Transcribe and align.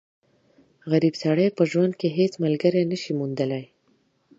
غریب 0.91 1.15
سړی 1.23 1.47
په 1.57 1.63
ژوند 1.71 1.93
کښي 1.99 2.09
هيڅ 2.17 2.33
ملګری 2.43 2.83
نه 2.91 2.97
سي 3.03 3.11
موندلای. 3.19 3.65